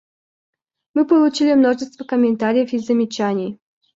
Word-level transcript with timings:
Мы 0.95 1.05
получили 1.05 1.53
множество 1.53 2.03
комментариев 2.05 2.73
и 2.73 2.79
замечаний. 2.79 3.59